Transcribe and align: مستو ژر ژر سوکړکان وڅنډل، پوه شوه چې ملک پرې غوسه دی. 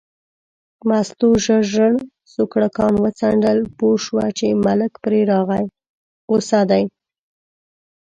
مستو 0.87 1.27
ژر 1.45 1.63
ژر 1.73 1.93
سوکړکان 2.33 2.93
وڅنډل، 3.03 3.59
پوه 3.77 3.95
شوه 4.05 4.25
چې 4.37 4.45
ملک 4.65 4.91
پرې 5.03 5.21
غوسه 6.29 6.61
دی. 6.69 6.83